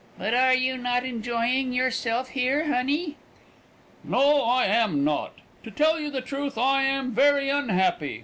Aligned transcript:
"But 0.17 0.33
are 0.33 0.55
you 0.55 0.77
not 0.79 1.05
enjoying 1.05 1.73
yourself 1.73 2.29
here, 2.29 2.65
honey?" 2.73 3.17
"No, 4.03 4.41
I 4.45 4.65
am 4.65 5.03
not. 5.03 5.31
To 5.63 5.69
tell 5.69 5.99
you 5.99 6.09
the 6.09 6.21
truth, 6.21 6.57
I 6.57 6.81
am 6.85 7.11
very 7.11 7.51
unhappy. 7.51 8.19